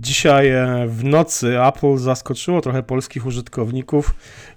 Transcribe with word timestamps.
Dzisiaj 0.00 0.48
e, 0.48 0.86
w 0.88 1.04
nocy 1.04 1.62
Apple 1.62 1.96
zaskoczyło 1.96 2.60
trochę 2.60 2.82
polskich 2.82 3.26
użytkowników, 3.26 4.14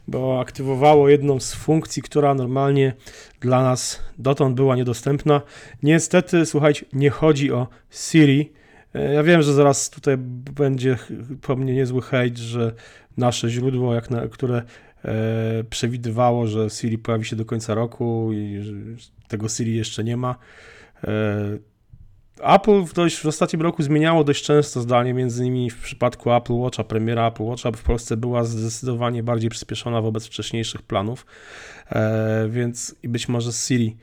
bo 0.08 0.40
aktywowało 0.40 1.10
jedną 1.10 1.40
z 1.40 1.54
funkcji, 1.54 2.02
która 2.02 2.34
normalnie 2.34 2.94
dla 3.40 3.64
nas 3.64 4.00
dotąd 4.18 4.56
była 4.56 4.76
niedostępna. 4.76 5.42
Niestety, 5.84 6.46
słuchajcie, 6.46 6.86
nie 6.94 7.10
chodzi 7.10 7.52
o 7.52 7.68
Siri. 7.90 8.52
E, 8.96 9.14
ja 9.14 9.24
wiem, 9.24 9.42
że 9.42 9.54
zaraz 9.54 9.90
tutaj 9.90 10.18
będzie 10.18 10.98
po 11.42 11.56
mnie 11.56 11.74
niezły 11.74 12.02
hejt, 12.02 12.38
że 12.38 12.74
nasze 13.18 13.50
źródło, 13.50 13.94
jak 13.94 14.10
na, 14.10 14.28
które 14.28 14.64
e, 15.06 15.64
przewidywało, 15.70 16.48
że 16.48 16.70
Siri 16.70 16.98
pojawi 16.98 17.26
się 17.26 17.36
do 17.36 17.46
końca 17.46 17.74
roku 17.74 18.30
i 18.34 18.64
tego 19.28 19.50
Siri 19.50 19.76
jeszcze 19.76 20.04
nie 20.04 20.18
ma. 20.18 20.36
Apple 22.40 22.84
w, 22.84 22.94
dość, 22.94 23.18
w 23.18 23.26
ostatnim 23.26 23.62
roku 23.62 23.84
zmieniało 23.84 24.24
dość 24.24 24.44
często 24.44 24.82
zdanie, 24.82 25.14
między 25.14 25.46
innymi 25.46 25.70
w 25.70 25.82
przypadku 25.82 26.34
Apple 26.34 26.54
Watcha, 26.54 26.84
premiera 26.84 27.28
Apple 27.28 27.44
Watcha 27.44 27.72
w 27.72 27.84
Polsce 27.84 28.18
była 28.18 28.44
zdecydowanie 28.44 29.24
bardziej 29.24 29.50
przyspieszona 29.50 30.02
wobec 30.02 30.26
wcześniejszych 30.26 30.82
planów, 30.82 31.26
e, 31.90 32.48
więc 32.50 32.96
i 33.04 33.10
być 33.10 33.30
może 33.30 33.54
z 33.54 33.68
Siri 33.68 33.98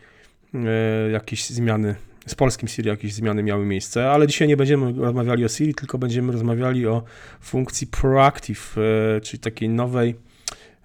e, 0.55 1.11
jakieś 1.11 1.47
zmiany, 1.51 1.95
z 2.27 2.35
polskim 2.35 2.69
Siri 2.69 2.89
jakieś 2.89 3.15
zmiany 3.15 3.43
miały 3.43 3.67
miejsce, 3.67 4.11
ale 4.11 4.27
dzisiaj 4.27 4.49
nie 4.49 4.57
będziemy 4.57 4.93
rozmawiali 4.93 5.45
o 5.45 5.49
Siri, 5.49 5.75
tylko 5.75 5.99
będziemy 5.99 6.33
rozmawiali 6.33 6.87
o 6.87 7.03
funkcji 7.41 7.87
Proactive, 7.87 8.77
e, 9.17 9.21
czyli 9.21 9.41
takiej 9.41 9.69
nowej, 9.69 10.15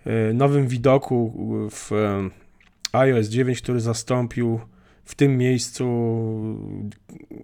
e, 0.06 0.34
nowym 0.34 0.68
widoku 0.68 1.34
w 1.72 1.92
e, 1.92 2.30
iOS 2.94 3.28
9, 3.28 3.62
który 3.62 3.80
zastąpił 3.80 4.60
w 5.04 5.16
tym 5.16 5.38
miejscu 5.38 5.86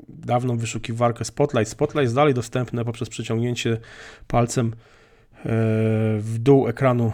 dawną 0.08 0.58
wyszukiwarkę 0.58 1.26
Spotlight. 1.26 1.72
Spotlight 1.72 2.04
jest 2.04 2.16
dalej 2.16 2.34
dostępne 2.34 2.86
poprzez 2.86 3.10
przeciągnięcie 3.10 3.78
palcem 4.28 4.68
e, 4.68 4.74
w 6.20 6.36
dół 6.40 6.68
ekranu 6.68 7.12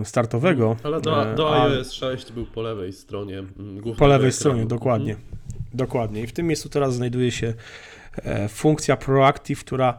e, 0.00 0.04
startowego. 0.04 0.76
Ale 0.82 1.00
do, 1.00 1.34
do 1.34 1.62
iOS 1.62 1.92
6 1.92 2.32
był 2.32 2.46
po 2.46 2.62
lewej 2.62 2.92
stronie. 2.92 3.42
Po 3.98 4.06
lewej 4.06 4.28
ekranu. 4.28 4.32
stronie, 4.32 4.66
dokładnie. 4.66 5.12
Mhm. 5.12 5.36
Dokładnie. 5.74 6.22
I 6.22 6.26
w 6.26 6.32
tym 6.32 6.46
miejscu 6.46 6.68
teraz 6.68 6.94
znajduje 6.94 7.30
się 7.30 7.54
e, 8.16 8.48
funkcja 8.48 8.96
Proactive, 8.96 9.64
która 9.64 9.98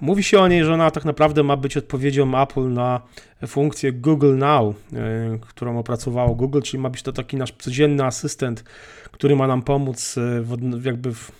mówi 0.00 0.22
się 0.22 0.40
o 0.40 0.48
niej, 0.48 0.64
że 0.64 0.74
ona 0.74 0.90
tak 0.90 1.04
naprawdę 1.04 1.42
ma 1.42 1.56
być 1.56 1.76
odpowiedzią 1.76 2.42
Apple 2.42 2.72
na 2.72 3.00
funkcję 3.46 3.92
Google 3.92 4.36
Now, 4.36 4.74
e, 4.92 5.38
którą 5.48 5.78
opracowało 5.78 6.34
Google, 6.34 6.60
czyli 6.60 6.82
ma 6.82 6.90
być 6.90 7.02
to 7.02 7.12
taki 7.12 7.36
nasz 7.36 7.52
codzienny 7.58 8.04
asystent, 8.04 8.64
który 9.12 9.36
ma 9.36 9.46
nam 9.46 9.62
pomóc 9.62 10.18
e, 10.18 10.40
w, 10.40 10.84
jakby 10.84 11.14
w, 11.14 11.32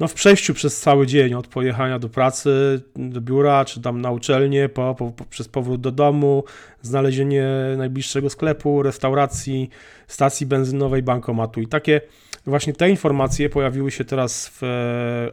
no 0.00 0.08
w 0.08 0.14
przejściu 0.14 0.54
przez 0.54 0.80
cały 0.80 1.06
dzień, 1.06 1.34
od 1.34 1.48
pojechania 1.48 1.98
do 1.98 2.08
pracy, 2.08 2.80
do 2.96 3.20
biura, 3.20 3.64
czy 3.64 3.80
tam 3.80 4.00
na 4.00 4.10
uczelnię, 4.10 4.68
po, 4.68 4.94
po, 4.94 5.10
po, 5.10 5.24
przez 5.24 5.48
powrót 5.48 5.80
do 5.80 5.92
domu, 5.92 6.44
znalezienie 6.82 7.46
najbliższego 7.76 8.30
sklepu, 8.30 8.82
restauracji, 8.82 9.70
stacji 10.06 10.46
benzynowej, 10.46 11.02
bankomatu. 11.02 11.60
I 11.60 11.66
takie 11.66 12.00
właśnie 12.46 12.72
te 12.72 12.90
informacje 12.90 13.50
pojawiły 13.50 13.90
się 13.90 14.04
teraz 14.04 14.50
w, 14.60 14.62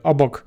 obok 0.03 0.45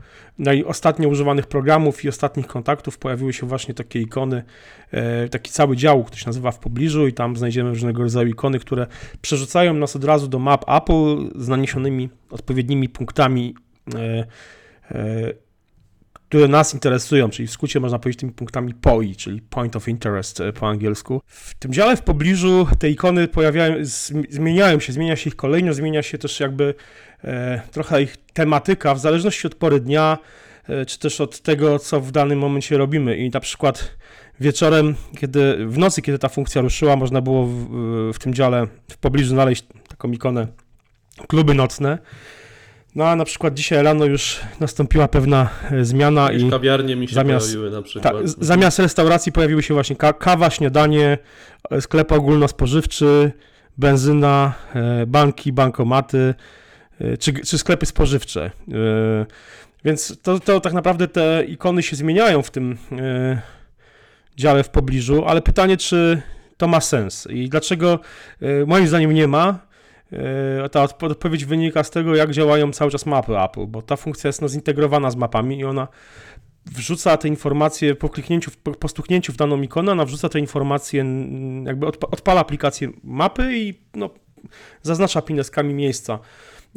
ostatnio 0.66 1.08
używanych 1.08 1.46
programów 1.46 2.04
i 2.04 2.08
ostatnich 2.08 2.46
kontaktów 2.46 2.98
pojawiły 2.98 3.32
się 3.32 3.46
właśnie 3.46 3.74
takie 3.74 4.00
ikony, 4.00 4.42
e, 4.90 5.28
taki 5.28 5.50
cały 5.50 5.76
dział, 5.76 6.04
który 6.04 6.20
się 6.20 6.26
nazywa 6.26 6.50
w 6.50 6.58
pobliżu 6.58 7.06
i 7.06 7.12
tam 7.12 7.36
znajdziemy 7.36 7.70
różnego 7.70 8.02
rodzaju 8.02 8.28
ikony, 8.28 8.58
które 8.58 8.86
przerzucają 9.22 9.74
nas 9.74 9.96
od 9.96 10.04
razu 10.04 10.28
do 10.28 10.38
map 10.38 10.64
Apple 10.68 11.30
z 11.34 11.48
naniesionymi 11.48 12.08
odpowiednimi 12.30 12.88
punktami 12.88 13.54
które 16.12 16.48
nas 16.48 16.74
interesują, 16.74 17.30
czyli 17.30 17.48
w 17.48 17.50
skrócie 17.50 17.80
można 17.80 17.98
powiedzieć 17.98 18.20
tymi 18.20 18.32
punktami 18.32 18.74
POI, 18.74 19.16
czyli 19.16 19.42
Point 19.42 19.76
of 19.76 19.88
Interest 19.88 20.42
po 20.60 20.68
angielsku. 20.68 21.22
W 21.26 21.54
tym 21.54 21.72
dziale 21.72 21.96
w 21.96 22.02
pobliżu 22.02 22.66
te 22.78 22.90
ikony 22.90 23.28
pojawiają, 23.28 23.74
zmieniają 24.28 24.80
się, 24.80 24.92
zmienia 24.92 25.16
się 25.16 25.28
ich 25.28 25.36
kolejność, 25.36 25.76
zmienia 25.76 26.02
się 26.02 26.18
też 26.18 26.40
jakby 26.40 26.74
E, 27.24 27.60
trochę 27.70 28.02
ich 28.02 28.16
tematyka, 28.32 28.94
w 28.94 28.98
zależności 28.98 29.46
od 29.46 29.54
pory 29.54 29.80
dnia, 29.80 30.18
e, 30.68 30.86
czy 30.86 30.98
też 30.98 31.20
od 31.20 31.40
tego, 31.40 31.78
co 31.78 32.00
w 32.00 32.10
danym 32.10 32.38
momencie 32.38 32.78
robimy. 32.78 33.16
I 33.16 33.30
na 33.30 33.40
przykład 33.40 33.96
wieczorem, 34.40 34.94
kiedy 35.18 35.66
w 35.66 35.78
nocy, 35.78 36.02
kiedy 36.02 36.18
ta 36.18 36.28
funkcja 36.28 36.62
ruszyła, 36.62 36.96
można 36.96 37.20
było 37.20 37.46
w, 37.46 37.68
w 38.14 38.18
tym 38.18 38.34
dziale 38.34 38.66
w 38.90 38.96
pobliżu 38.96 39.28
znaleźć 39.28 39.64
taką 39.88 40.10
ikonę 40.10 40.46
kluby 41.28 41.54
nocne. 41.54 41.98
No 42.94 43.08
a 43.08 43.16
na 43.16 43.24
przykład 43.24 43.54
dzisiaj 43.54 43.82
rano 43.82 44.04
już 44.04 44.40
nastąpiła 44.60 45.08
pewna 45.08 45.48
e, 45.70 45.84
zmiana 45.84 46.32
i 46.32 46.50
kawiarnie 46.50 46.96
mi 46.96 47.08
się 47.08 47.14
zamiast, 47.14 47.46
pojawiły 47.46 47.70
na 47.70 47.82
przykład. 47.82 48.14
Ta, 48.14 48.20
zamiast 48.24 48.78
restauracji 48.78 49.32
pojawiły 49.32 49.62
się 49.62 49.74
właśnie 49.74 49.96
kawa, 50.18 50.50
śniadanie, 50.50 51.18
sklep 51.80 52.12
ogólnospożywczy, 52.12 53.32
benzyna, 53.78 54.54
banki, 55.06 55.52
bankomaty, 55.52 56.34
E, 57.00 57.16
czy, 57.16 57.32
czy 57.32 57.58
sklepy 57.58 57.86
spożywcze. 57.86 58.44
E, 58.44 59.26
więc 59.84 60.18
to, 60.22 60.40
to 60.40 60.60
tak 60.60 60.72
naprawdę 60.72 61.08
te 61.08 61.44
ikony 61.48 61.82
się 61.82 61.96
zmieniają 61.96 62.42
w 62.42 62.50
tym 62.50 62.78
e, 62.92 63.40
dziale 64.36 64.64
w 64.64 64.68
pobliżu, 64.70 65.24
ale 65.26 65.42
pytanie, 65.42 65.76
czy 65.76 66.22
to 66.56 66.68
ma 66.68 66.80
sens 66.80 67.26
i 67.30 67.48
dlaczego 67.48 67.98
moim 68.66 68.88
zdaniem 68.88 69.12
nie 69.12 69.28
ma. 69.28 69.58
Ta 70.72 70.82
odpowiedź 70.82 71.44
wynika 71.44 71.84
z 71.84 71.90
tego, 71.90 72.16
jak 72.16 72.30
działają 72.30 72.72
cały 72.72 72.90
czas 72.90 73.06
mapy 73.06 73.38
Apple, 73.38 73.66
bo 73.66 73.82
ta 73.82 73.96
funkcja 73.96 74.28
jest 74.28 74.42
no, 74.42 74.48
zintegrowana 74.48 75.10
z 75.10 75.16
mapami 75.16 75.58
i 75.58 75.64
ona 75.64 75.88
wrzuca 76.66 77.16
te 77.16 77.28
informacje 77.28 77.94
po 77.94 78.08
kliknięciu, 78.08 78.50
po 78.80 78.88
stuknięciu 78.88 79.32
w 79.32 79.36
daną 79.36 79.62
ikonę, 79.62 79.92
ona 79.92 80.04
wrzuca 80.04 80.28
te 80.28 80.38
informacje, 80.38 81.04
jakby 81.64 81.86
odpala 81.86 82.40
aplikację 82.40 82.88
mapy 83.04 83.58
i 83.58 83.74
no, 83.94 84.10
zaznacza 84.82 85.22
pineskami 85.22 85.74
miejsca 85.74 86.18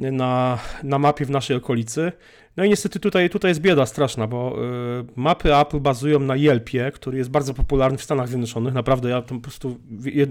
na, 0.02 0.60
na 0.84 1.00
mapie 1.00 1.26
w 1.26 1.30
naszej 1.30 1.58
okolicy. 1.58 2.12
No 2.58 2.64
i 2.64 2.70
niestety 2.70 3.00
tutaj, 3.00 3.30
tutaj 3.30 3.52
jest 3.52 3.62
bieda 3.62 3.86
straszna, 3.86 4.28
bo 4.28 4.58
y, 5.00 5.06
mapy 5.16 5.56
Apple 5.56 5.80
bazują 5.80 6.20
na 6.20 6.36
Yelpie, 6.36 6.92
który 6.94 7.18
jest 7.18 7.30
bardzo 7.30 7.54
popularny 7.54 7.98
w 7.98 8.04
Stanach 8.04 8.28
Zjednoczonych. 8.28 8.74
Naprawdę 8.74 9.10
ja 9.10 9.22
tam 9.22 9.38
po 9.38 9.44
prostu 9.44 9.80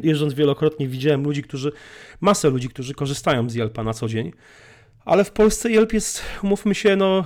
jeżdżąc 0.02 0.34
wielokrotnie 0.34 0.88
widziałem 0.88 1.24
ludzi, 1.24 1.42
którzy, 1.42 1.72
masę 2.20 2.50
ludzi, 2.50 2.68
którzy 2.68 2.94
korzystają 2.94 3.50
z 3.50 3.54
Yelpa 3.54 3.84
na 3.84 3.94
co 3.94 4.08
dzień. 4.08 4.32
Ale 5.04 5.24
w 5.24 5.30
Polsce 5.30 5.70
Yelp 5.70 5.92
jest, 5.92 6.22
umówmy 6.42 6.74
się, 6.74 6.96
no, 6.96 7.24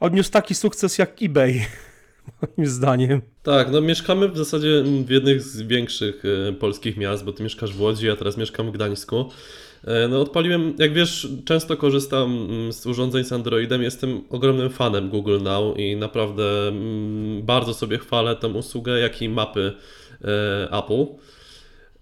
odniósł 0.00 0.30
taki 0.30 0.54
sukces 0.54 0.98
jak 0.98 1.22
eBay, 1.22 1.66
moim 2.56 2.70
zdaniem. 2.70 3.22
Tak, 3.42 3.72
no 3.72 3.80
mieszkamy 3.80 4.28
w 4.28 4.36
zasadzie 4.36 4.82
w 5.06 5.10
jednych 5.10 5.42
z 5.42 5.62
większych 5.62 6.24
y, 6.24 6.52
polskich 6.52 6.96
miast, 6.96 7.24
bo 7.24 7.32
ty 7.32 7.42
mieszkasz 7.42 7.72
w 7.72 7.80
Łodzi, 7.80 8.10
a 8.10 8.16
teraz 8.16 8.36
mieszkam 8.36 8.68
w 8.68 8.72
Gdańsku. 8.72 9.30
E, 9.84 10.08
no 10.08 10.20
odpaliłem, 10.20 10.74
jak 10.78 10.92
wiesz, 10.92 11.28
często 11.44 11.76
korzystam 11.76 12.46
mm, 12.50 12.72
z 12.72 12.86
urządzeń 12.86 13.24
z 13.24 13.32
Androidem, 13.32 13.82
jestem 13.82 14.20
ogromnym 14.30 14.70
fanem 14.70 15.08
Google 15.08 15.38
Now 15.42 15.78
i 15.78 15.96
naprawdę 15.96 16.68
mm, 16.68 17.42
bardzo 17.42 17.74
sobie 17.74 17.98
chwalę 17.98 18.36
tę 18.36 18.48
usługę, 18.48 18.98
jak 18.98 19.22
i 19.22 19.28
mapy 19.28 19.72
e, 20.24 20.78
Apple. 20.78 21.06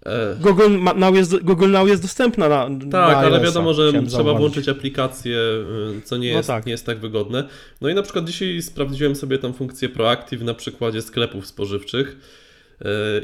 E, 0.05 0.35
Google 0.41 0.69
Now 0.95 1.15
jest, 1.15 1.37
Google 1.43 1.71
Now 1.71 1.87
jest 1.87 2.01
dostępna 2.01 2.49
na 2.49 2.63
Tak, 2.91 2.91
na 2.91 3.17
ale 3.17 3.41
wiadomo, 3.41 3.73
że 3.73 3.91
trzeba 3.91 4.09
zauważyć. 4.09 4.39
włączyć 4.39 4.69
aplikację, 4.69 5.37
co 6.03 6.17
nie 6.17 6.31
no 6.31 6.37
jest, 6.37 6.49
no 6.49 6.55
tak. 6.55 6.65
nie 6.65 6.71
jest 6.71 6.85
tak 6.85 6.99
wygodne. 6.99 7.43
No 7.81 7.89
i 7.89 7.93
na 7.93 8.01
przykład 8.01 8.25
dzisiaj 8.25 8.61
sprawdziłem 8.61 9.15
sobie 9.15 9.37
tę 9.37 9.53
funkcję 9.53 9.89
Proactive 9.89 10.41
na 10.41 10.53
przykładzie 10.53 11.01
sklepów 11.01 11.47
spożywczych. 11.47 12.17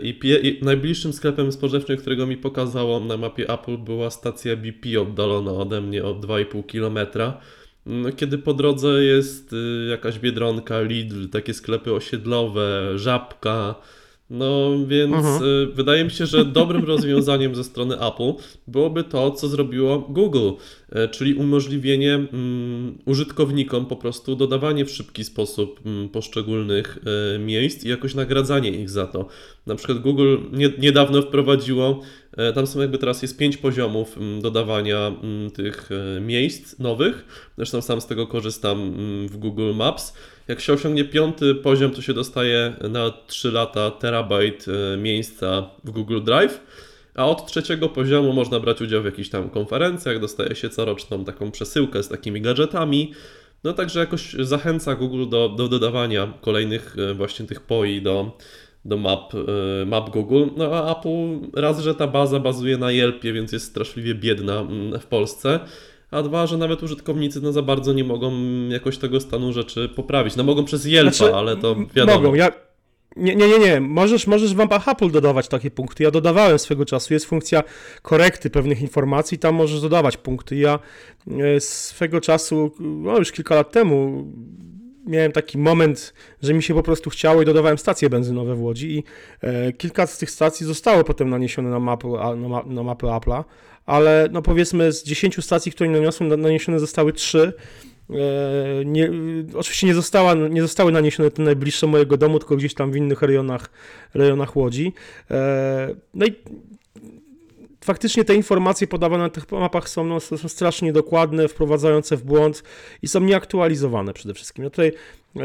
I, 0.02 0.20
I, 0.44 0.66
najbliższym 0.66 1.14
sklepem 1.14 1.52
spożywczym, 1.52 1.98
którego 1.98 2.28
mi 2.28 2.38
pokazało 2.38 3.00
na 3.00 3.18
mapie 3.18 3.50
Apple, 3.50 3.78
była 3.78 4.10
stacja 4.10 4.56
BP 4.56 5.02
oddalona 5.02 5.52
ode 5.52 5.82
mnie 5.82 6.04
o 6.04 6.16
2,5 6.16 6.64
km. 6.66 7.08
No, 7.86 8.12
kiedy 8.12 8.38
po 8.38 8.54
drodze 8.54 9.04
jest 9.04 9.54
y, 9.54 9.88
jakaś 9.90 10.20
biedronka, 10.20 10.82
Lidl, 10.82 11.30
takie 11.30 11.54
sklepy 11.54 11.94
osiedlowe, 11.94 12.92
żabka, 12.96 13.76
no 14.30 14.72
więc 14.88 15.16
mhm. 15.16 15.44
y, 15.44 15.68
wydaje 15.74 16.04
mi 16.04 16.12
się, 16.12 16.26
że 16.26 16.46
dobrym 16.46 16.86
rozwiązaniem 16.86 17.56
ze 17.56 17.64
strony 17.64 17.96
Apple 17.96 18.34
byłoby 18.68 19.04
to, 19.04 19.32
co 19.32 19.48
zrobiło 19.48 20.00
Google, 20.00 20.52
czyli 21.12 21.34
umożliwienie 21.34 22.14
mm, 22.14 22.98
użytkownikom 23.06 23.86
po 23.86 23.96
prostu 23.96 24.36
dodawanie 24.36 24.86
w 24.86 24.92
szybki 24.92 25.24
sposób 25.24 25.80
mm, 25.86 26.10
poszczególnych 26.10 26.98
y, 27.36 27.40
miejsc 27.40 27.84
i 27.84 27.90
jakoś 27.90 28.16
nagradzanie 28.16 28.70
ich 28.70 28.90
za 28.90 29.08
to. 29.08 29.28
Na 29.66 29.76
przykład 29.76 30.00
Google 30.00 30.38
nie, 30.52 30.72
niedawno 30.78 31.22
wprowadziło, 31.22 32.02
tam 32.56 32.68
są 32.68 32.82
jakby 32.82 32.98
teraz 32.98 33.22
jest 33.22 33.38
pięć 33.38 33.58
poziomów 33.58 34.18
mm, 34.18 34.42
dodawania 34.42 35.12
tych 35.54 35.90
miejsc 36.22 36.80
nowych, 36.80 37.26
zresztą 37.58 37.82
sam 37.82 38.02
z 38.02 38.08
tego 38.08 38.28
korzystam 38.28 38.94
w 39.28 39.38
Google 39.38 39.74
Maps. 39.74 40.14
Jak 40.48 40.62
się 40.62 40.74
osiągnie 40.74 41.06
piąty 41.06 41.56
poziom, 41.56 41.92
to 41.92 42.02
się 42.02 42.14
dostaje 42.14 42.74
na 42.90 43.12
3 43.28 43.52
lata 43.52 43.92
terabajt 43.92 44.66
e, 44.68 44.98
miejsca 44.98 45.70
w 45.84 45.92
Google 45.92 46.22
Drive, 46.24 46.60
a 47.16 47.26
od 47.26 47.46
trzeciego 47.46 47.90
poziomu 47.90 48.34
można 48.34 48.60
brać 48.60 48.82
udział 48.82 49.02
w 49.02 49.06
jakichś 49.06 49.30
tam 49.30 49.50
konferencjach, 49.50 50.20
dostaje 50.20 50.56
się 50.56 50.70
coroczną 50.70 51.26
taką 51.26 51.52
przesyłkę 51.52 52.04
z 52.04 52.10
takimi 52.10 52.42
gadżetami. 52.42 53.12
No 53.64 53.74
także 53.74 54.00
jakoś 54.00 54.34
zachęca 54.34 54.96
Google 54.96 55.30
do, 55.30 55.50
do 55.50 55.68
dodawania 55.68 56.34
kolejnych 56.42 56.96
e, 57.12 57.14
właśnie 57.14 57.46
tych 57.46 57.62
POI 57.62 58.02
do, 58.02 58.38
do 58.86 58.98
map, 58.98 59.34
e, 59.36 59.86
map 59.86 60.10
Google. 60.10 60.46
No 60.58 60.66
a 60.74 61.00
Apple 61.00 61.40
raz, 61.62 61.80
że 61.80 61.96
ta 61.96 62.08
baza 62.08 62.40
bazuje 62.40 62.78
na 62.78 62.92
Yelpie, 62.92 63.34
więc 63.34 63.52
jest 63.52 63.66
straszliwie 63.66 64.16
biedna 64.16 64.60
mm, 64.60 65.00
w 65.00 65.06
Polsce, 65.06 65.60
a 66.12 66.24
dwa, 66.24 66.48
że 66.48 66.58
nawet 66.58 66.84
użytkownicy 66.84 67.42
no 67.42 67.52
za 67.52 67.62
bardzo 67.62 67.94
nie 67.94 68.04
mogą 68.04 68.32
jakoś 68.70 68.98
tego 68.98 69.20
stanu 69.20 69.54
rzeczy 69.54 69.90
poprawić. 69.90 70.36
No 70.36 70.44
mogą 70.44 70.66
przez 70.66 70.86
Yelpa, 70.86 71.12
znaczy, 71.12 71.36
ale 71.36 71.58
to 71.58 71.76
wiadomo. 71.96 72.22
Mogą, 72.22 72.36
ja... 72.36 72.65
Nie, 73.16 73.36
nie, 73.36 73.48
nie, 73.48 73.60
nie. 73.60 73.82
Możesz, 73.82 74.28
możesz 74.28 74.54
w 74.54 74.58
mapach 74.58 74.88
Apple 74.88 75.12
dodawać 75.12 75.48
takie 75.48 75.72
punkty. 75.72 76.04
Ja 76.04 76.12
dodawałem 76.12 76.60
swego 76.60 76.86
czasu. 76.86 77.14
Jest 77.14 77.26
funkcja 77.26 77.64
korekty 78.02 78.50
pewnych 78.50 78.82
informacji, 78.82 79.40
tam 79.40 79.56
możesz 79.56 79.82
dodawać 79.82 80.18
punkty. 80.18 80.56
Ja 80.56 80.80
e, 81.28 81.60
swego 81.60 82.22
czasu, 82.22 82.72
no 82.80 83.18
już 83.18 83.32
kilka 83.32 83.56
lat 83.56 83.72
temu, 83.72 84.26
miałem 85.06 85.32
taki 85.32 85.58
moment, 85.58 86.14
że 86.42 86.54
mi 86.54 86.64
się 86.64 86.74
po 86.74 86.84
prostu 86.84 87.10
chciało 87.10 87.42
i 87.42 87.46
dodawałem 87.46 87.78
stacje 87.78 88.10
benzynowe 88.10 88.56
w 88.56 88.62
Łodzi 88.62 88.98
i 88.98 89.04
e, 89.42 89.74
kilka 89.74 90.08
z 90.08 90.18
tych 90.18 90.32
stacji 90.32 90.66
zostało 90.66 91.04
potem 91.04 91.30
naniesione 91.30 91.70
na 91.70 91.80
mapę, 91.80 92.08
na, 92.38 92.64
na 92.66 92.84
mapę 92.84 93.08
Apple'a, 93.08 93.44
ale 93.86 94.30
no 94.32 94.42
powiedzmy 94.42 94.92
z 94.92 95.04
10 95.04 95.44
stacji, 95.44 95.72
które 95.72 95.90
naniosłem, 95.90 96.42
naniesione 96.42 96.80
zostały 96.80 97.14
3. 97.14 97.54
E, 98.10 98.86
nie, 98.86 99.12
oczywiście 99.54 99.88
nie, 99.88 99.94
została, 99.94 100.34
nie 100.34 100.62
zostały 100.62 100.92
naniesione 100.92 101.32
te 101.32 101.42
najbliższe 101.42 101.88
mojego 101.88 102.18
domu, 102.18 102.40
tylko 102.40 102.56
gdzieś 102.56 102.74
tam 102.74 102.92
w 102.92 102.96
innych 102.96 103.22
rejonach, 103.22 103.70
rejonach 104.14 104.56
Łodzi. 104.56 104.94
E, 105.32 105.96
no 106.14 106.26
i 106.26 106.36
faktycznie 107.84 108.24
te 108.24 108.36
informacje 108.36 108.88
podawane 108.88 109.24
na 109.24 109.30
tych 109.30 109.52
mapach 109.52 109.90
są, 109.90 110.06
no, 110.06 110.20
są 110.20 110.48
strasznie 110.48 110.94
dokładne, 110.94 111.48
wprowadzające 111.48 112.18
w 112.18 112.24
błąd 112.24 112.64
i 113.02 113.08
są 113.08 113.20
nieaktualizowane 113.20 114.14
przede 114.14 114.34
wszystkim. 114.34 114.64
Ja 114.64 114.70
tutaj 114.70 114.92
e, 115.36 115.42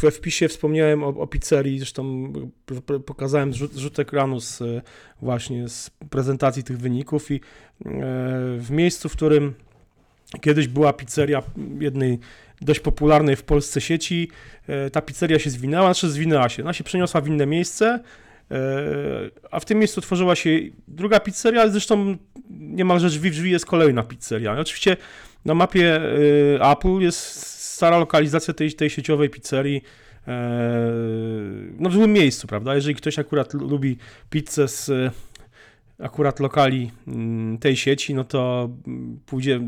we 0.00 0.10
wpisie 0.10 0.48
wspomniałem 0.48 1.04
o, 1.04 1.08
o 1.08 1.26
pizzerii, 1.26 1.78
zresztą 1.78 2.32
pokazałem 3.06 3.52
zrzut, 3.52 3.72
zrzut 3.72 3.98
ekranu 3.98 4.40
z, 4.40 4.62
właśnie 5.22 5.68
z 5.68 5.90
prezentacji 6.10 6.64
tych 6.64 6.78
wyników 6.78 7.30
i 7.30 7.40
w 8.58 8.66
miejscu, 8.70 9.08
w 9.08 9.12
którym 9.12 9.54
kiedyś 10.40 10.68
była 10.68 10.92
pizzeria 10.92 11.42
jednej 11.80 12.18
dość 12.60 12.80
popularnej 12.80 13.36
w 13.36 13.42
Polsce 13.42 13.80
sieci, 13.80 14.30
e, 14.68 14.90
ta 14.90 15.02
pizzeria 15.02 15.38
się 15.38 15.50
zwinęła, 15.50 15.94
znaczy 15.94 16.10
zwinęła 16.10 16.48
się, 16.48 16.62
ona 16.62 16.72
się 16.72 16.84
przeniosła 16.84 17.20
w 17.20 17.28
inne 17.28 17.46
miejsce, 17.46 18.00
E, 18.52 19.30
a 19.50 19.60
w 19.60 19.64
tym 19.64 19.78
miejscu 19.78 20.00
tworzyła 20.00 20.36
się 20.36 20.50
druga 20.88 21.20
pizzeria, 21.20 21.62
ale 21.62 21.70
zresztą 21.70 22.16
niemalże 22.50 23.08
drzwi 23.08 23.30
w 23.30 23.34
drzwi 23.34 23.50
jest 23.50 23.66
kolejna 23.66 24.02
pizzeria. 24.02 24.56
I 24.56 24.60
oczywiście 24.60 24.96
na 25.44 25.54
mapie 25.54 26.00
e, 26.60 26.70
Apple 26.70 26.98
jest 26.98 27.18
stara 27.74 27.98
lokalizacja 27.98 28.54
tej, 28.54 28.72
tej 28.72 28.90
sieciowej 28.90 29.30
pizzerii 29.30 29.82
no 31.78 31.90
w 31.90 31.92
złym 31.92 32.12
miejscu, 32.12 32.46
prawda? 32.46 32.74
Jeżeli 32.74 32.94
ktoś 32.94 33.18
akurat 33.18 33.54
lubi 33.54 33.96
pizzę 34.30 34.68
z 34.68 34.90
akurat 36.02 36.40
lokali 36.40 36.90
mm, 37.08 37.58
tej 37.58 37.76
sieci, 37.76 38.14
no 38.14 38.24
to 38.24 38.70
pójdzie, 39.26 39.60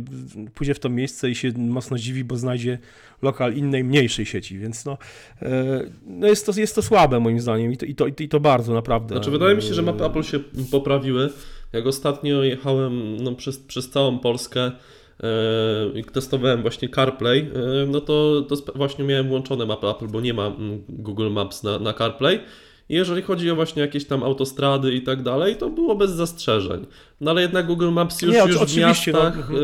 pójdzie 0.54 0.74
w 0.74 0.78
to 0.78 0.88
miejsce 0.88 1.30
i 1.30 1.34
się 1.34 1.52
mocno 1.56 1.98
dziwi, 1.98 2.24
bo 2.24 2.36
znajdzie 2.36 2.78
lokal 3.22 3.54
innej, 3.54 3.84
mniejszej 3.84 4.26
sieci, 4.26 4.58
więc 4.58 4.84
no, 4.84 4.98
e, 5.42 5.84
no 6.06 6.26
jest, 6.26 6.46
to, 6.46 6.60
jest 6.60 6.74
to 6.74 6.82
słabe 6.82 7.20
moim 7.20 7.40
zdaniem 7.40 7.72
i 7.72 7.76
to, 7.76 7.86
i 7.86 7.94
to, 7.94 8.06
i 8.06 8.28
to 8.28 8.40
bardzo 8.40 8.74
naprawdę. 8.74 9.14
Znaczy 9.14 9.30
wydaje 9.30 9.56
mi 9.56 9.62
się, 9.62 9.74
że 9.74 9.82
mapy 9.82 10.04
Apple 10.04 10.22
się 10.22 10.40
poprawiły. 10.70 11.30
Jak 11.72 11.86
ostatnio 11.86 12.42
jechałem 12.42 13.16
no, 13.16 13.32
przez, 13.32 13.58
przez 13.58 13.90
całą 13.90 14.18
Polskę 14.18 14.60
e, 14.62 15.98
i 15.98 16.04
testowałem 16.04 16.62
właśnie 16.62 16.88
CarPlay, 16.88 17.38
e, 17.40 17.86
no 17.86 18.00
to, 18.00 18.42
to 18.42 18.72
właśnie 18.74 19.04
miałem 19.04 19.28
włączone 19.28 19.66
mapy 19.66 19.88
Apple, 19.88 20.06
bo 20.06 20.20
nie 20.20 20.34
ma 20.34 20.46
mm, 20.46 20.82
Google 20.88 21.30
Maps 21.30 21.62
na, 21.62 21.78
na 21.78 21.92
CarPlay 21.92 22.40
jeżeli 22.88 23.22
chodzi 23.22 23.50
o 23.50 23.54
właśnie 23.54 23.82
jakieś 23.82 24.04
tam 24.04 24.22
autostrady 24.22 24.94
i 24.94 25.02
tak 25.02 25.22
dalej, 25.22 25.56
to 25.56 25.70
było 25.70 25.94
bez 25.94 26.10
zastrzeżeń. 26.10 26.86
No 27.20 27.30
ale 27.30 27.42
jednak 27.42 27.66
Google 27.66 27.90
Maps 27.90 28.22
już, 28.22 28.32
Nie, 28.32 28.38
już 28.38 28.56
w 28.56 28.76
no. 28.76 28.80
miastach 28.80 29.50
no. 29.50 29.58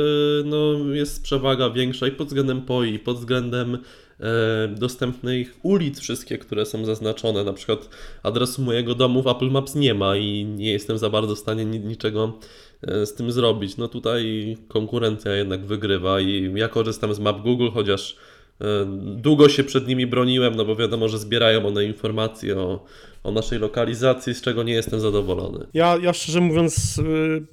no, 0.45 0.95
jest 0.95 1.23
przewaga 1.23 1.71
większa 1.71 2.07
i 2.07 2.11
pod 2.11 2.29
względem 2.29 2.63
POI, 2.63 2.95
i 2.95 2.99
pod 2.99 3.19
względem 3.19 3.79
e, 4.21 4.69
dostępnych 4.69 5.59
ulic 5.63 6.01
wszystkie, 6.01 6.39
które 6.39 6.67
są 6.67 6.85
zaznaczone. 6.85 7.45
Na 7.45 7.53
przykład 7.53 7.89
adresu 8.23 8.63
mojego 8.63 8.95
domu 8.95 9.23
w 9.23 9.27
Apple 9.27 9.51
Maps 9.51 9.75
nie 9.75 9.95
ma 9.95 10.17
i 10.17 10.45
nie 10.45 10.73
jestem 10.73 10.99
za 10.99 11.11
bardzo 11.11 11.35
w 11.35 11.39
stanie 11.39 11.65
niczego 11.65 12.39
e, 12.83 13.07
z 13.07 13.15
tym 13.15 13.33
zrobić. 13.33 13.77
No 13.77 13.89
tutaj 13.89 14.57
konkurencja 14.69 15.33
jednak 15.33 15.67
wygrywa 15.67 16.21
i 16.21 16.53
ja 16.55 16.69
korzystam 16.69 17.15
z 17.15 17.19
map 17.19 17.43
Google, 17.43 17.69
chociaż 17.75 18.17
długo 19.17 19.49
się 19.49 19.65
przed 19.65 19.89
nimi 19.89 20.07
broniłem, 20.07 20.55
no 20.55 20.65
bo 20.65 20.77
wiadomo, 20.77 21.09
że 21.09 21.19
zbierają 21.19 21.67
one 21.67 21.85
informacje 21.85 22.57
o, 22.57 22.85
o 23.25 23.31
naszej 23.31 23.59
lokalizacji, 23.59 24.35
z 24.35 24.41
czego 24.41 24.63
nie 24.63 24.73
jestem 24.73 25.01
zadowolony. 25.01 25.67
Ja, 25.75 25.97
ja 26.03 26.13
szczerze 26.13 26.41
mówiąc, 26.41 26.99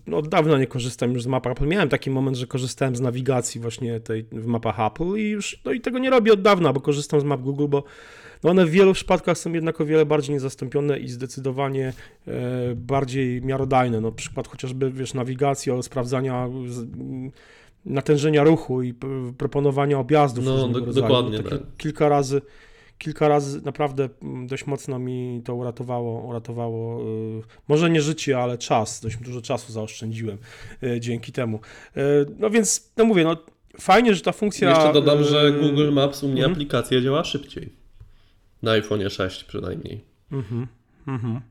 y, 0.07 0.15
od 0.15 0.27
dawna 0.27 0.57
nie 0.57 0.67
korzystam 0.67 1.13
już 1.13 1.23
z 1.23 1.27
map 1.27 1.47
Apple. 1.47 1.67
Miałem 1.67 1.89
taki 1.89 2.09
moment, 2.09 2.37
że 2.37 2.47
korzystałem 2.47 2.95
z 2.95 3.01
nawigacji 3.01 3.61
właśnie 3.61 3.99
tej 3.99 4.25
w 4.31 4.45
mapach 4.45 4.79
Apple 4.79 5.15
i 5.15 5.29
już 5.29 5.59
no 5.65 5.71
i 5.71 5.81
tego 5.81 5.99
nie 5.99 6.09
robię 6.09 6.33
od 6.33 6.41
dawna, 6.41 6.73
bo 6.73 6.81
korzystam 6.81 7.21
z 7.21 7.23
map 7.23 7.41
Google, 7.41 7.67
bo 7.67 7.83
no 8.43 8.49
one 8.49 8.65
w 8.65 8.69
wielu 8.69 8.93
przypadkach 8.93 9.37
są 9.37 9.53
jednak 9.53 9.81
o 9.81 9.85
wiele 9.85 10.05
bardziej 10.05 10.33
niezastąpione 10.33 10.99
i 10.99 11.09
zdecydowanie 11.09 11.93
e, 12.27 12.31
bardziej 12.75 13.41
miarodajne. 13.41 14.01
No 14.01 14.11
przykład 14.11 14.47
chociażby, 14.47 14.91
wiesz, 14.91 15.13
nawigacji, 15.13 15.71
sprawdzania 15.81 16.49
z, 16.67 16.87
natężenia 17.87 18.43
ruchu 18.43 18.81
i 18.81 18.93
proponowania 19.37 19.99
objazdów. 19.99 20.45
No, 20.45 20.67
do, 20.67 20.81
dokładnie. 20.81 21.43
tak. 21.43 21.59
Kilka 21.77 22.09
razy, 22.09 22.41
kilka 22.97 23.27
razy 23.27 23.61
naprawdę 23.65 24.09
mm, 24.21 24.47
dość 24.47 24.67
mocno 24.67 24.99
mi 24.99 25.41
to 25.45 25.55
uratowało, 25.55 26.21
uratowało 26.21 27.03
yy, 27.03 27.41
może 27.67 27.89
nie 27.89 28.01
życie, 28.01 28.39
ale 28.39 28.57
czas, 28.57 29.01
dość 29.01 29.17
dużo 29.17 29.41
czasu 29.41 29.71
zaoszczędziłem 29.73 30.37
yy, 30.81 30.99
dzięki 30.99 31.31
temu. 31.31 31.59
Yy, 31.95 32.03
no 32.39 32.49
więc, 32.49 32.91
no 32.97 33.05
mówię, 33.05 33.23
no 33.23 33.37
fajnie, 33.79 34.15
że 34.15 34.21
ta 34.21 34.31
funkcja... 34.31 34.69
Jeszcze 34.69 34.93
dodam, 34.93 35.23
że 35.23 35.51
Google 35.51 35.91
Maps 35.91 36.23
u 36.23 36.27
mnie 36.27 36.41
mm 36.41 36.51
aplikacja 36.51 37.01
działa 37.01 37.23
szybciej. 37.23 37.73
Na 38.61 38.71
iPhone 38.71 39.09
6 39.09 39.43
przynajmniej. 39.43 40.03
Mhm, 40.31 40.67
mhm. 41.07 41.41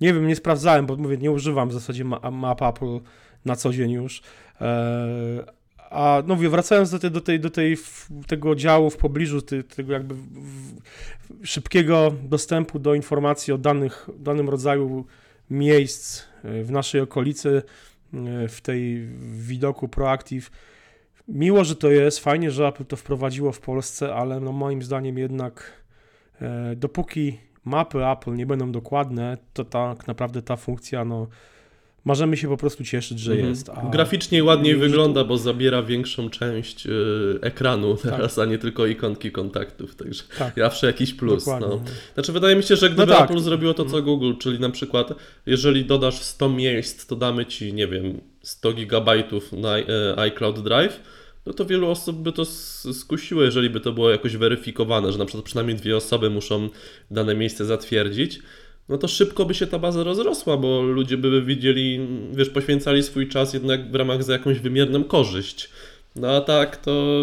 Nie 0.00 0.14
wiem, 0.14 0.26
nie 0.26 0.36
sprawdzałem, 0.36 0.86
bo 0.86 0.96
mówię, 0.96 1.16
nie 1.16 1.30
używam 1.30 1.68
w 1.68 1.72
zasadzie 1.72 2.04
map 2.32 2.62
Apple 2.62 3.00
na 3.44 3.56
co 3.56 3.72
dzień 3.72 3.90
już. 3.90 4.22
E, 4.60 5.44
a 5.90 6.22
no 6.26 6.34
mówię, 6.34 6.48
wracając 6.48 6.90
do, 6.90 6.98
tej, 6.98 7.10
do, 7.10 7.20
tej, 7.20 7.40
do 7.40 7.50
tej, 7.50 7.76
tego 8.26 8.54
działu 8.54 8.90
w 8.90 8.96
pobliżu, 8.96 9.42
tego 9.76 9.92
jakby 9.92 10.14
szybkiego 11.42 12.14
dostępu 12.22 12.78
do 12.78 12.94
informacji 12.94 13.52
o 13.52 13.58
danych, 13.58 14.08
danym 14.18 14.48
rodzaju 14.48 15.06
miejsc 15.50 16.22
e, 16.44 16.62
w 16.62 16.70
naszej 16.70 17.00
okolicy, 17.00 17.62
e, 18.14 18.48
w 18.48 18.60
tej 18.60 19.08
widoku 19.32 19.88
Proactive. 19.88 20.50
Miło, 21.28 21.64
że 21.64 21.76
to 21.76 21.90
jest, 21.90 22.18
fajnie, 22.18 22.50
że 22.50 22.66
Apple 22.66 22.84
to 22.84 22.96
wprowadziło 22.96 23.52
w 23.52 23.60
Polsce, 23.60 24.14
ale 24.14 24.40
no 24.40 24.52
moim 24.52 24.82
zdaniem 24.82 25.18
jednak 25.18 25.82
dopóki 26.76 27.38
mapy 27.64 28.06
Apple 28.06 28.34
nie 28.34 28.46
będą 28.46 28.72
dokładne, 28.72 29.38
to 29.52 29.64
tak 29.64 30.06
naprawdę 30.06 30.42
ta 30.42 30.56
funkcja 30.56 31.04
no, 31.04 31.26
możemy 32.04 32.36
się 32.36 32.48
po 32.48 32.56
prostu 32.56 32.84
cieszyć, 32.84 33.20
że 33.20 33.32
mhm. 33.32 33.50
jest. 33.50 33.68
A... 33.68 33.90
Graficznie 33.90 34.44
ładniej 34.44 34.76
wygląda, 34.76 35.24
bo 35.24 35.38
zabiera 35.38 35.82
większą 35.82 36.30
część 36.30 36.86
y, 36.86 36.90
ekranu 37.40 37.96
tak. 37.96 38.12
teraz, 38.12 38.34
tak. 38.34 38.48
a 38.48 38.50
nie 38.50 38.58
tylko 38.58 38.86
ikonki 38.86 39.32
kontaktów, 39.32 39.94
także 39.94 40.22
tak. 40.38 40.54
zawsze 40.56 40.86
jakiś 40.86 41.14
plus. 41.14 41.46
No. 41.46 41.80
Znaczy 42.14 42.32
wydaje 42.32 42.56
mi 42.56 42.62
się, 42.62 42.76
że 42.76 42.90
gdyby 42.90 43.12
no 43.12 43.18
tak. 43.18 43.30
Apple 43.30 43.40
zrobiło 43.40 43.74
to 43.74 43.84
co 43.84 43.98
mhm. 43.98 44.04
Google, 44.04 44.32
czyli 44.38 44.60
na 44.60 44.70
przykład 44.70 45.14
jeżeli 45.46 45.84
dodasz 45.84 46.22
100 46.22 46.48
miejsc, 46.48 47.06
to 47.06 47.16
damy 47.16 47.46
Ci, 47.46 47.72
nie 47.72 47.86
wiem, 47.86 48.20
100 48.42 48.72
gigabajtów 48.72 49.52
na 49.52 49.78
y, 49.78 49.84
iCloud 50.16 50.60
Drive, 50.60 51.00
no 51.46 51.52
to 51.52 51.64
wielu 51.64 51.90
osób 51.90 52.16
by 52.16 52.32
to 52.32 52.44
skusiło, 52.92 53.42
jeżeli 53.42 53.70
by 53.70 53.80
to 53.80 53.92
było 53.92 54.10
jakoś 54.10 54.36
weryfikowane, 54.36 55.12
że 55.12 55.18
na 55.18 55.24
przykład 55.24 55.44
przynajmniej 55.44 55.76
dwie 55.76 55.96
osoby 55.96 56.30
muszą 56.30 56.68
dane 57.10 57.34
miejsce 57.34 57.64
zatwierdzić 57.64 58.40
no 58.88 58.98
to 58.98 59.08
szybko 59.08 59.44
by 59.44 59.54
się 59.54 59.66
ta 59.66 59.78
baza 59.78 60.02
rozrosła, 60.02 60.56
bo 60.56 60.82
ludzie 60.82 61.16
by 61.16 61.42
widzieli, 61.42 62.08
wiesz, 62.32 62.50
poświęcali 62.50 63.02
swój 63.02 63.28
czas 63.28 63.54
jednak 63.54 63.90
w 63.90 63.94
ramach 63.94 64.22
za 64.22 64.32
jakąś 64.32 64.58
wymierną 64.58 65.04
korzyść. 65.04 65.70
No 66.16 66.30
a 66.30 66.40
tak 66.40 66.76
to, 66.76 67.22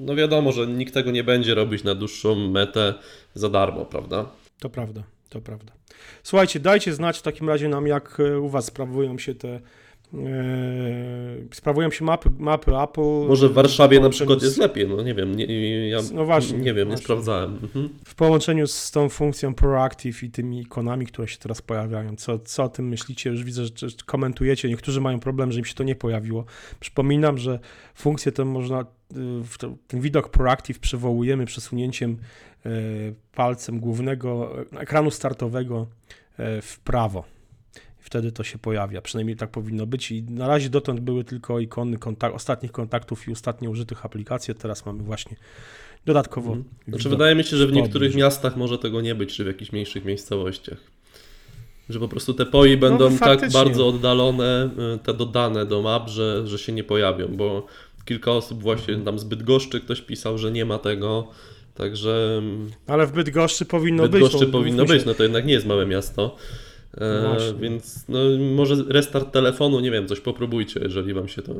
no 0.00 0.14
wiadomo, 0.14 0.52
że 0.52 0.66
nikt 0.66 0.94
tego 0.94 1.10
nie 1.10 1.24
będzie 1.24 1.54
robić 1.54 1.84
na 1.84 1.94
dłuższą 1.94 2.34
metę 2.34 2.94
za 3.34 3.48
darmo, 3.48 3.84
prawda? 3.84 4.26
To 4.58 4.70
prawda, 4.70 5.02
to 5.30 5.40
prawda. 5.40 5.72
Słuchajcie, 6.22 6.60
dajcie 6.60 6.92
znać 6.92 7.18
w 7.18 7.22
takim 7.22 7.48
razie 7.48 7.68
nam, 7.68 7.86
jak 7.86 8.20
e, 8.20 8.40
u 8.40 8.48
Was 8.48 8.64
sprawują 8.64 9.18
się 9.18 9.34
te 9.34 9.60
sprawują 11.52 11.90
się 11.90 12.04
mapy, 12.04 12.30
mapy 12.38 12.76
Apple. 12.76 13.28
Może 13.28 13.48
w 13.48 13.52
Warszawie 13.52 14.00
na 14.00 14.10
przykład 14.10 14.42
jest 14.42 14.58
lepiej, 14.58 14.88
no 14.88 15.02
nie 15.02 15.14
wiem, 15.14 15.36
nie, 15.36 15.88
ja 15.88 15.98
no 16.14 16.24
właśnie, 16.24 16.58
nie 16.58 16.74
wiem, 16.74 16.88
właśnie. 16.88 16.90
nie 16.90 16.96
sprawdzałem. 16.96 17.58
Mhm. 17.62 17.88
W 18.04 18.14
połączeniu 18.14 18.66
z 18.66 18.90
tą 18.90 19.08
funkcją 19.08 19.54
Proactive 19.54 20.22
i 20.22 20.30
tymi 20.30 20.60
ikonami, 20.60 21.06
które 21.06 21.28
się 21.28 21.38
teraz 21.38 21.62
pojawiają, 21.62 22.16
co, 22.16 22.38
co 22.38 22.64
o 22.64 22.68
tym 22.68 22.88
myślicie? 22.88 23.30
Już 23.30 23.44
widzę, 23.44 23.64
że 23.64 23.72
komentujecie, 24.06 24.68
niektórzy 24.68 25.00
mają 25.00 25.20
problem, 25.20 25.52
że 25.52 25.58
im 25.58 25.64
się 25.64 25.74
to 25.74 25.84
nie 25.84 25.94
pojawiło. 25.94 26.44
Przypominam, 26.80 27.38
że 27.38 27.58
funkcję 27.94 28.32
tę 28.32 28.44
można, 28.44 28.80
y, 28.80 29.16
ten 29.86 30.00
widok 30.00 30.28
Proactive 30.28 30.78
przywołujemy 30.78 31.46
przesunięciem 31.46 32.16
y, 32.66 33.14
palcem 33.34 33.80
głównego 33.80 34.56
ekranu 34.80 35.10
startowego 35.10 35.86
w 36.62 36.78
prawo 36.84 37.35
wtedy 38.06 38.32
to 38.32 38.44
się 38.44 38.58
pojawia. 38.58 39.02
Przynajmniej 39.02 39.36
tak 39.36 39.50
powinno 39.50 39.86
być. 39.86 40.12
I 40.12 40.22
na 40.22 40.48
razie 40.48 40.70
dotąd 40.70 41.00
były 41.00 41.24
tylko 41.24 41.60
ikony 41.60 41.98
kontak 41.98 42.34
ostatnich 42.34 42.72
kontaktów 42.72 43.28
i 43.28 43.32
ostatnio 43.32 43.70
użytych 43.70 44.04
aplikacji. 44.04 44.54
Teraz 44.54 44.86
mamy 44.86 45.02
właśnie 45.02 45.36
dodatkowo. 46.04 46.48
Hmm. 46.48 46.64
Znaczy, 46.88 47.08
wydaje 47.08 47.34
mi 47.34 47.44
się, 47.44 47.56
że 47.56 47.66
w 47.66 47.72
niektórych 47.72 48.14
miastach 48.14 48.56
może 48.56 48.78
tego 48.78 49.00
nie 49.00 49.14
być, 49.14 49.36
czy 49.36 49.44
w 49.44 49.46
jakichś 49.46 49.72
mniejszych 49.72 50.04
miejscowościach. 50.04 50.78
Że 51.88 52.00
po 52.00 52.08
prostu 52.08 52.34
te 52.34 52.46
POI 52.46 52.76
będą 52.76 53.10
no, 53.10 53.18
tak 53.18 53.50
bardzo 53.52 53.88
oddalone, 53.88 54.70
y, 54.94 54.98
te 54.98 55.14
dodane 55.14 55.66
do 55.66 55.82
map, 55.82 56.08
że, 56.08 56.46
że 56.46 56.58
się 56.58 56.72
nie 56.72 56.84
pojawią, 56.84 57.28
bo 57.28 57.66
kilka 58.04 58.30
osób 58.32 58.62
właśnie 58.62 58.96
tam 58.96 59.18
zbyt 59.18 59.42
goszczy 59.42 59.80
ktoś 59.80 60.00
pisał, 60.00 60.38
że 60.38 60.52
nie 60.52 60.64
ma 60.64 60.78
tego. 60.78 61.28
Także. 61.74 62.42
Ale 62.86 63.06
w 63.06 63.12
Bydgoszczy 63.12 63.64
powinno 63.64 64.02
być. 64.02 64.12
Bydgoszczy 64.12 64.46
powinno 64.46 64.84
być, 64.84 65.04
no 65.04 65.14
to 65.14 65.22
jednak 65.22 65.46
nie 65.46 65.52
jest 65.52 65.66
małe 65.66 65.86
miasto. 65.86 66.36
E, 67.00 67.54
więc 67.60 68.04
no, 68.08 68.18
może 68.54 68.76
restart 68.88 69.32
telefonu, 69.32 69.80
nie 69.80 69.90
wiem, 69.90 70.08
coś 70.08 70.20
popróbujcie, 70.20 70.80
jeżeli 70.82 71.14
wam 71.14 71.28
się 71.28 71.42
to 71.42 71.54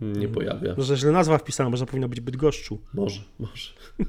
nie 0.00 0.08
mhm. 0.08 0.32
pojawia. 0.32 0.74
Może 0.76 0.96
źle 0.96 1.12
nazwa 1.12 1.38
wpisana, 1.38 1.70
może 1.70 1.86
powinno 1.86 2.08
być 2.08 2.20
Bydgoszczu. 2.20 2.78
Może, 2.94 3.20
może. 3.38 3.70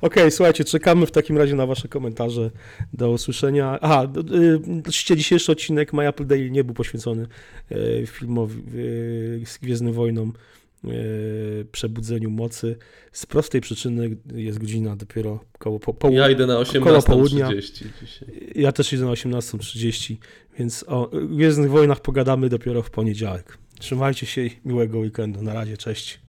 Okej, 0.00 0.22
okay, 0.22 0.30
słuchajcie, 0.30 0.64
czekamy 0.64 1.06
w 1.06 1.10
takim 1.10 1.38
razie 1.38 1.54
na 1.54 1.66
wasze 1.66 1.88
komentarze. 1.88 2.50
Do 2.92 3.10
usłyszenia. 3.10 3.78
Aha, 3.80 4.12
oczywiście 4.88 5.16
dzisiejszy 5.16 5.52
odcinek 5.52 5.92
My 5.92 6.08
Apple 6.08 6.26
Daily 6.26 6.50
nie 6.50 6.64
był 6.64 6.74
poświęcony 6.74 7.26
e, 7.70 8.06
filmowi 8.06 8.60
e, 9.42 9.46
z 9.46 9.58
Gwiezdnym 9.58 9.92
Wojnom 9.92 10.32
E, 10.32 10.65
przebudzeniu 11.72 12.30
mocy. 12.30 12.76
Z 13.12 13.26
prostej 13.26 13.60
przyczyny 13.60 14.16
jest 14.34 14.58
godzina 14.58 14.96
dopiero 14.96 15.44
koło 15.58 15.80
po, 15.80 15.94
południa. 15.94 16.20
Ja 16.20 16.30
idę 16.30 16.46
na 16.46 16.54
18.30 16.54 17.84
dzisiaj. 18.00 18.28
Ja 18.54 18.72
też 18.72 18.92
idę 18.92 19.04
na 19.04 19.10
18.30, 19.10 20.16
więc 20.58 20.84
o 20.88 21.10
Gwiezdnych 21.30 21.70
Wojnach 21.70 22.00
pogadamy 22.00 22.48
dopiero 22.48 22.82
w 22.82 22.90
poniedziałek. 22.90 23.58
Trzymajcie 23.78 24.26
się 24.26 24.42
i 24.42 24.50
miłego 24.64 24.98
weekendu. 24.98 25.42
Na 25.42 25.54
razie, 25.54 25.76
cześć. 25.76 26.25